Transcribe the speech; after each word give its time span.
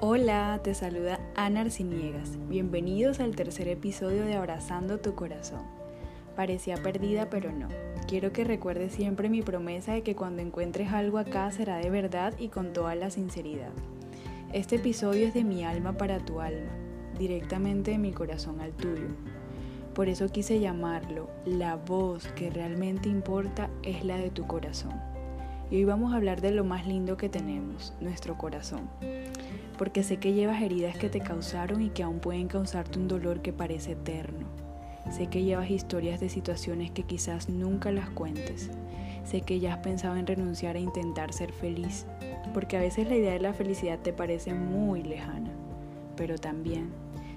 Hola, 0.00 0.60
te 0.62 0.74
saluda 0.74 1.18
Ana 1.34 1.62
Arciniegas. 1.62 2.38
Bienvenidos 2.48 3.18
al 3.18 3.34
tercer 3.34 3.66
episodio 3.66 4.24
de 4.24 4.36
Abrazando 4.36 4.98
tu 4.98 5.16
Corazón. 5.16 5.62
Parecía 6.36 6.76
perdida, 6.76 7.28
pero 7.30 7.50
no. 7.50 7.66
Quiero 8.06 8.32
que 8.32 8.44
recuerdes 8.44 8.92
siempre 8.92 9.28
mi 9.28 9.42
promesa 9.42 9.94
de 9.94 10.04
que 10.04 10.14
cuando 10.14 10.40
encuentres 10.40 10.92
algo 10.92 11.18
acá 11.18 11.50
será 11.50 11.78
de 11.78 11.90
verdad 11.90 12.32
y 12.38 12.46
con 12.46 12.72
toda 12.72 12.94
la 12.94 13.10
sinceridad. 13.10 13.72
Este 14.52 14.76
episodio 14.76 15.26
es 15.26 15.34
de 15.34 15.42
mi 15.42 15.64
alma 15.64 15.94
para 15.94 16.20
tu 16.20 16.40
alma, 16.40 16.70
directamente 17.18 17.90
de 17.90 17.98
mi 17.98 18.12
corazón 18.12 18.60
al 18.60 18.74
tuyo. 18.74 19.08
Por 19.94 20.08
eso 20.08 20.28
quise 20.28 20.60
llamarlo, 20.60 21.28
la 21.44 21.74
voz 21.74 22.28
que 22.36 22.50
realmente 22.50 23.08
importa 23.08 23.68
es 23.82 24.04
la 24.04 24.16
de 24.16 24.30
tu 24.30 24.46
corazón. 24.46 24.92
Y 25.70 25.76
hoy 25.76 25.84
vamos 25.84 26.12
a 26.12 26.16
hablar 26.16 26.40
de 26.40 26.50
lo 26.50 26.64
más 26.64 26.86
lindo 26.86 27.16
que 27.16 27.28
tenemos, 27.28 27.94
nuestro 28.00 28.38
corazón 28.38 28.88
porque 29.78 30.02
sé 30.02 30.18
que 30.18 30.34
llevas 30.34 30.60
heridas 30.60 30.98
que 30.98 31.08
te 31.08 31.20
causaron 31.20 31.80
y 31.80 31.90
que 31.90 32.02
aún 32.02 32.18
pueden 32.18 32.48
causarte 32.48 32.98
un 32.98 33.08
dolor 33.08 33.40
que 33.40 33.52
parece 33.52 33.92
eterno. 33.92 34.46
Sé 35.10 35.28
que 35.28 35.44
llevas 35.44 35.70
historias 35.70 36.20
de 36.20 36.28
situaciones 36.28 36.90
que 36.90 37.04
quizás 37.04 37.48
nunca 37.48 37.92
las 37.92 38.10
cuentes. 38.10 38.70
Sé 39.24 39.40
que 39.42 39.60
ya 39.60 39.74
has 39.74 39.78
pensado 39.78 40.16
en 40.16 40.26
renunciar 40.26 40.76
a 40.76 40.80
intentar 40.80 41.32
ser 41.32 41.52
feliz, 41.52 42.06
porque 42.52 42.76
a 42.76 42.80
veces 42.80 43.08
la 43.08 43.16
idea 43.16 43.32
de 43.32 43.40
la 43.40 43.54
felicidad 43.54 44.00
te 44.00 44.12
parece 44.12 44.52
muy 44.52 45.02
lejana. 45.02 45.50
Pero 46.16 46.36
también 46.36 46.90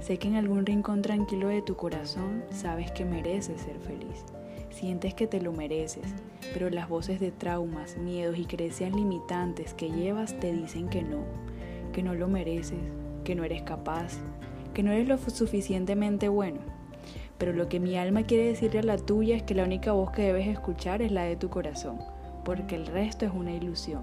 sé 0.00 0.18
que 0.18 0.28
en 0.28 0.36
algún 0.36 0.66
rincón 0.66 1.00
tranquilo 1.02 1.48
de 1.48 1.62
tu 1.62 1.74
corazón 1.74 2.44
sabes 2.50 2.92
que 2.92 3.04
mereces 3.04 3.62
ser 3.62 3.78
feliz. 3.80 4.24
Sientes 4.70 5.14
que 5.14 5.26
te 5.26 5.40
lo 5.40 5.52
mereces, 5.52 6.04
pero 6.52 6.70
las 6.70 6.88
voces 6.88 7.20
de 7.20 7.30
traumas, 7.30 7.96
miedos 7.96 8.38
y 8.38 8.44
creencias 8.44 8.92
limitantes 8.92 9.74
que 9.74 9.90
llevas 9.90 10.38
te 10.38 10.52
dicen 10.52 10.88
que 10.88 11.02
no 11.02 11.24
que 11.96 12.02
no 12.02 12.14
lo 12.14 12.28
mereces, 12.28 12.78
que 13.24 13.34
no 13.34 13.42
eres 13.42 13.62
capaz, 13.62 14.18
que 14.74 14.82
no 14.82 14.92
eres 14.92 15.08
lo 15.08 15.16
suficientemente 15.16 16.28
bueno. 16.28 16.58
Pero 17.38 17.54
lo 17.54 17.70
que 17.70 17.80
mi 17.80 17.96
alma 17.96 18.24
quiere 18.24 18.48
decirle 18.48 18.80
a 18.80 18.82
la 18.82 18.98
tuya 18.98 19.34
es 19.34 19.42
que 19.42 19.54
la 19.54 19.64
única 19.64 19.92
voz 19.92 20.10
que 20.10 20.20
debes 20.20 20.46
escuchar 20.46 21.00
es 21.00 21.10
la 21.10 21.22
de 21.22 21.36
tu 21.36 21.48
corazón, 21.48 21.98
porque 22.44 22.74
el 22.74 22.86
resto 22.86 23.24
es 23.24 23.32
una 23.32 23.52
ilusión. 23.52 24.02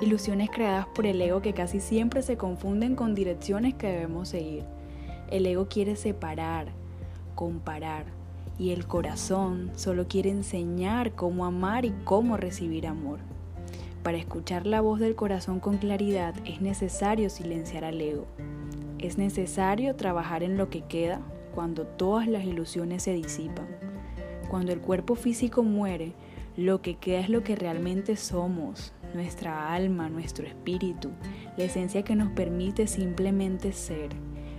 Ilusiones 0.00 0.50
creadas 0.50 0.86
por 0.92 1.06
el 1.06 1.22
ego 1.22 1.40
que 1.40 1.52
casi 1.52 1.78
siempre 1.78 2.22
se 2.22 2.36
confunden 2.36 2.96
con 2.96 3.14
direcciones 3.14 3.74
que 3.74 3.86
debemos 3.86 4.30
seguir. 4.30 4.64
El 5.30 5.46
ego 5.46 5.68
quiere 5.68 5.94
separar, 5.94 6.72
comparar, 7.36 8.06
y 8.58 8.70
el 8.70 8.86
corazón 8.86 9.70
solo 9.74 10.06
quiere 10.08 10.30
enseñar 10.30 11.12
cómo 11.12 11.44
amar 11.44 11.84
y 11.84 11.92
cómo 12.04 12.36
recibir 12.36 12.86
amor. 12.86 13.20
Para 14.02 14.18
escuchar 14.18 14.66
la 14.66 14.80
voz 14.80 14.98
del 14.98 15.14
corazón 15.14 15.60
con 15.60 15.78
claridad 15.78 16.34
es 16.44 16.60
necesario 16.60 17.30
silenciar 17.30 17.84
al 17.84 18.00
ego. 18.00 18.26
Es 18.98 19.16
necesario 19.16 19.94
trabajar 19.96 20.42
en 20.42 20.56
lo 20.56 20.70
que 20.70 20.82
queda 20.82 21.20
cuando 21.54 21.86
todas 21.86 22.26
las 22.26 22.44
ilusiones 22.44 23.02
se 23.04 23.12
disipan. 23.12 23.66
Cuando 24.48 24.72
el 24.72 24.80
cuerpo 24.80 25.14
físico 25.14 25.62
muere, 25.62 26.14
lo 26.56 26.82
que 26.82 26.96
queda 26.96 27.20
es 27.20 27.30
lo 27.30 27.42
que 27.42 27.56
realmente 27.56 28.16
somos, 28.16 28.92
nuestra 29.14 29.72
alma, 29.72 30.08
nuestro 30.08 30.46
espíritu, 30.46 31.10
la 31.56 31.64
esencia 31.64 32.02
que 32.02 32.16
nos 32.16 32.30
permite 32.32 32.86
simplemente 32.86 33.72
ser. 33.72 34.10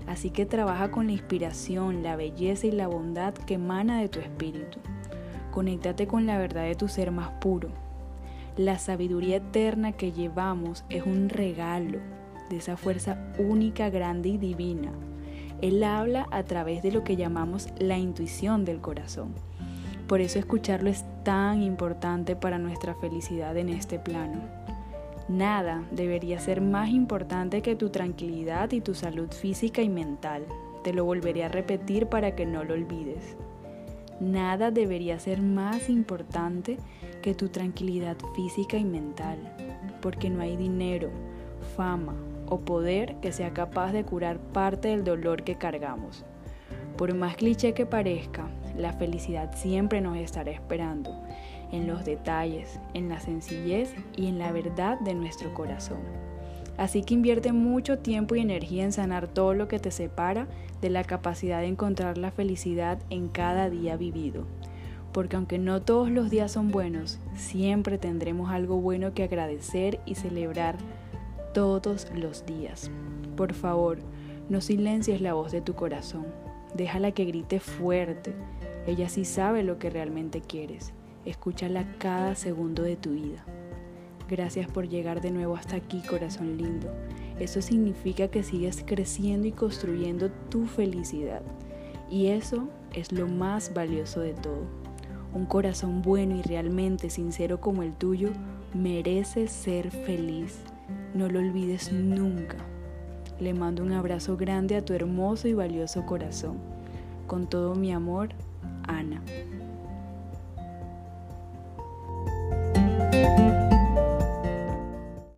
Así 0.07 0.29
que 0.29 0.45
trabaja 0.45 0.91
con 0.91 1.07
la 1.07 1.13
inspiración, 1.13 2.03
la 2.03 2.15
belleza 2.15 2.67
y 2.67 2.71
la 2.71 2.87
bondad 2.87 3.33
que 3.33 3.55
emana 3.55 3.99
de 3.99 4.09
tu 4.09 4.19
espíritu. 4.19 4.79
Conéctate 5.51 6.07
con 6.07 6.25
la 6.25 6.37
verdad 6.37 6.63
de 6.63 6.75
tu 6.75 6.87
ser 6.87 7.11
más 7.11 7.29
puro, 7.39 7.69
la 8.57 8.77
sabiduría 8.77 9.37
eterna 9.37 9.93
que 9.93 10.11
llevamos 10.11 10.85
es 10.89 11.07
un 11.07 11.29
regalo 11.29 11.97
de 12.51 12.57
esa 12.57 12.77
fuerza 12.77 13.17
única, 13.39 13.89
grande 13.89 14.29
y 14.29 14.37
divina. 14.37 14.91
Él 15.61 15.83
habla 15.83 16.27
a 16.29 16.43
través 16.43 16.83
de 16.83 16.91
lo 16.91 17.03
que 17.03 17.15
llamamos 17.15 17.69
la 17.79 17.97
intuición 17.97 18.63
del 18.63 18.79
corazón. 18.79 19.33
Por 20.07 20.21
eso 20.21 20.37
escucharlo 20.37 20.91
es 20.91 21.03
tan 21.23 21.63
importante 21.63 22.35
para 22.35 22.59
nuestra 22.59 22.93
felicidad 22.93 23.57
en 23.57 23.69
este 23.69 23.97
plano. 23.97 24.62
Nada 25.29 25.83
debería 25.91 26.39
ser 26.39 26.59
más 26.59 26.89
importante 26.89 27.61
que 27.61 27.75
tu 27.75 27.89
tranquilidad 27.89 28.71
y 28.73 28.81
tu 28.81 28.93
salud 28.93 29.31
física 29.31 29.81
y 29.81 29.89
mental. 29.89 30.45
Te 30.83 30.93
lo 30.93 31.05
volveré 31.05 31.45
a 31.45 31.49
repetir 31.49 32.07
para 32.07 32.35
que 32.35 32.45
no 32.45 32.65
lo 32.65 32.73
olvides. 32.73 33.37
Nada 34.19 34.69
debería 34.69 35.17
ser 35.19 35.41
más 35.41 35.89
importante 35.89 36.77
que 37.21 37.33
tu 37.33 37.49
tranquilidad 37.49 38.17
física 38.35 38.77
y 38.77 38.83
mental, 38.83 39.37
porque 40.01 40.29
no 40.29 40.41
hay 40.41 40.57
dinero, 40.57 41.09
fama 41.75 42.15
o 42.47 42.59
poder 42.59 43.15
que 43.21 43.31
sea 43.31 43.53
capaz 43.53 43.93
de 43.93 44.03
curar 44.03 44.39
parte 44.39 44.89
del 44.89 45.03
dolor 45.05 45.43
que 45.43 45.55
cargamos. 45.55 46.25
Por 46.97 47.13
más 47.15 47.37
cliché 47.37 47.73
que 47.73 47.85
parezca, 47.85 48.49
la 48.77 48.93
felicidad 48.93 49.55
siempre 49.55 50.01
nos 50.01 50.17
estará 50.17 50.51
esperando, 50.51 51.11
en 51.71 51.87
los 51.87 52.05
detalles, 52.05 52.79
en 52.93 53.09
la 53.09 53.19
sencillez 53.19 53.93
y 54.15 54.27
en 54.27 54.39
la 54.39 54.51
verdad 54.51 54.99
de 54.99 55.13
nuestro 55.13 55.53
corazón. 55.53 55.99
Así 56.77 57.03
que 57.03 57.13
invierte 57.13 57.53
mucho 57.53 57.99
tiempo 57.99 58.35
y 58.35 58.39
energía 58.39 58.83
en 58.83 58.91
sanar 58.91 59.27
todo 59.27 59.53
lo 59.53 59.67
que 59.67 59.79
te 59.79 59.91
separa 59.91 60.47
de 60.81 60.89
la 60.89 61.03
capacidad 61.03 61.59
de 61.59 61.67
encontrar 61.67 62.17
la 62.17 62.31
felicidad 62.31 62.99
en 63.09 63.27
cada 63.27 63.69
día 63.69 63.95
vivido. 63.95 64.45
Porque 65.11 65.35
aunque 65.35 65.59
no 65.59 65.81
todos 65.83 66.09
los 66.09 66.31
días 66.31 66.51
son 66.51 66.71
buenos, 66.71 67.19
siempre 67.35 67.99
tendremos 67.99 68.51
algo 68.51 68.77
bueno 68.77 69.13
que 69.13 69.23
agradecer 69.23 69.99
y 70.05 70.15
celebrar 70.15 70.77
todos 71.53 72.07
los 72.15 72.47
días. 72.47 72.89
Por 73.37 73.53
favor, 73.53 73.99
no 74.49 74.59
silencies 74.59 75.21
la 75.21 75.33
voz 75.33 75.51
de 75.51 75.61
tu 75.61 75.75
corazón. 75.75 76.25
Déjala 76.73 77.11
que 77.11 77.25
grite 77.25 77.59
fuerte. 77.59 78.33
Ella 78.85 79.07
sí 79.09 79.25
sabe 79.25 79.63
lo 79.63 79.79
que 79.79 79.89
realmente 79.89 80.41
quieres. 80.41 80.93
Escúchala 81.25 81.85
cada 81.99 82.35
segundo 82.35 82.83
de 82.83 82.97
tu 82.97 83.11
vida. 83.11 83.45
Gracias 84.29 84.69
por 84.69 84.87
llegar 84.87 85.21
de 85.21 85.31
nuevo 85.31 85.55
hasta 85.55 85.75
aquí, 85.75 86.01
corazón 86.01 86.57
lindo. 86.57 86.91
Eso 87.39 87.61
significa 87.61 88.27
que 88.27 88.43
sigues 88.43 88.83
creciendo 88.85 89.47
y 89.47 89.51
construyendo 89.51 90.31
tu 90.49 90.65
felicidad. 90.65 91.41
Y 92.09 92.27
eso 92.27 92.67
es 92.93 93.11
lo 93.11 93.27
más 93.27 93.73
valioso 93.73 94.19
de 94.19 94.33
todo. 94.33 94.65
Un 95.33 95.45
corazón 95.45 96.01
bueno 96.01 96.35
y 96.35 96.41
realmente 96.41 97.09
sincero 97.09 97.59
como 97.59 97.83
el 97.83 97.93
tuyo 97.93 98.29
merece 98.73 99.47
ser 99.47 99.91
feliz. 99.91 100.59
No 101.13 101.27
lo 101.29 101.39
olvides 101.39 101.91
nunca. 101.91 102.57
Le 103.39 103.53
mando 103.53 103.83
un 103.83 103.93
abrazo 103.93 104.37
grande 104.37 104.75
a 104.75 104.85
tu 104.85 104.93
hermoso 104.93 105.47
y 105.47 105.53
valioso 105.53 106.05
corazón. 106.05 106.57
Con 107.27 107.47
todo 107.47 107.75
mi 107.75 107.91
amor, 107.91 108.29
Ana. 108.87 109.19